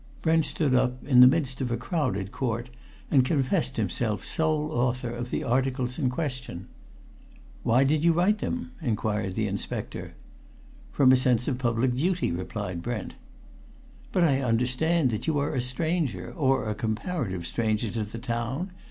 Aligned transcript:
Brent 0.23 0.45
stood 0.45 0.73
up, 0.73 1.03
in 1.03 1.19
the 1.21 1.27
midst 1.27 1.61
of 1.61 1.69
a 1.69 1.77
crowded 1.77 2.31
court, 2.31 2.71
and 3.11 3.23
confessed 3.23 3.77
himself 3.77 4.23
sole 4.23 4.71
author 4.71 5.11
of 5.11 5.29
the 5.29 5.43
articles 5.43 5.99
in 5.99 6.09
question. 6.09 6.65
"Why 7.61 7.83
did 7.83 8.03
you 8.03 8.11
write 8.11 8.39
them?" 8.39 8.71
inquired 8.81 9.35
the 9.35 9.45
inspector. 9.45 10.15
"From 10.91 11.11
a 11.11 11.15
sense 11.15 11.47
of 11.47 11.59
public 11.59 11.93
duty," 11.95 12.31
replied 12.31 12.81
Brent. 12.81 13.13
"But 14.11 14.23
I 14.23 14.41
understand 14.41 15.11
that 15.11 15.27
you 15.27 15.37
are 15.37 15.53
a 15.53 15.61
stranger, 15.61 16.33
or 16.35 16.67
a 16.67 16.73
comparative 16.73 17.45
stranger, 17.45 17.91
to 17.91 18.03
the 18.03 18.17
town?" 18.17 18.71